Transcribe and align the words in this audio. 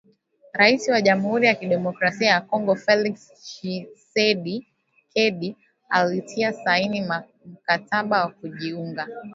Raisi 0.53 0.91
wa 0.91 1.01
Jamhuri 1.01 1.47
ya 1.47 1.55
Kidemokrasia 1.55 2.27
ya 2.29 2.41
Kongo 2.41 2.75
Felix 2.75 3.31
Tchisekedi 3.33 5.55
alitia 5.89 6.53
saini 6.53 7.09
mkataba 7.45 8.21
wa 8.21 8.27
kujiunga 8.31 9.07